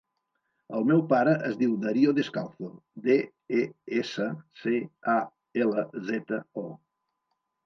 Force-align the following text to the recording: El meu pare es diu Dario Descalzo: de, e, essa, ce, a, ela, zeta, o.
El 0.77 0.85
meu 0.91 1.01
pare 1.09 1.35
es 1.49 1.57
diu 1.59 1.75
Dario 1.83 2.13
Descalzo: 2.19 2.69
de, 3.09 3.17
e, 3.59 3.61
essa, 4.01 4.31
ce, 4.63 4.75
a, 5.15 5.19
ela, 5.67 5.87
zeta, 6.11 6.43
o. 6.65 6.67